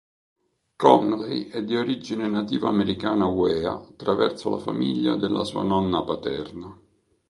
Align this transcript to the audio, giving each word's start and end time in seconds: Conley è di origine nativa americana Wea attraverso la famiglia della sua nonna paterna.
Conley 0.77 1.49
è 1.49 1.61
di 1.63 1.75
origine 1.75 2.27
nativa 2.27 2.69
americana 2.69 3.27
Wea 3.27 3.73
attraverso 3.73 4.49
la 4.49 4.57
famiglia 4.57 5.15
della 5.15 5.43
sua 5.43 5.61
nonna 5.61 6.01
paterna. 6.01 6.75